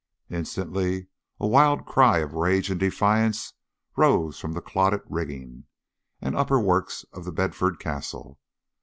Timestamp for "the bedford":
7.23-7.77